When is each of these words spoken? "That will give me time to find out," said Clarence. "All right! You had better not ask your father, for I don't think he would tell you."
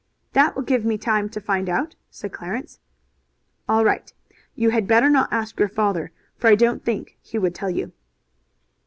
"That 0.33 0.55
will 0.55 0.63
give 0.63 0.83
me 0.83 0.97
time 0.97 1.29
to 1.29 1.39
find 1.39 1.69
out," 1.69 1.95
said 2.09 2.33
Clarence. 2.33 2.79
"All 3.69 3.85
right! 3.85 4.11
You 4.55 4.71
had 4.71 4.87
better 4.87 5.11
not 5.11 5.31
ask 5.31 5.59
your 5.59 5.69
father, 5.69 6.11
for 6.35 6.47
I 6.47 6.55
don't 6.55 6.83
think 6.83 7.19
he 7.21 7.37
would 7.37 7.53
tell 7.53 7.69
you." 7.69 7.91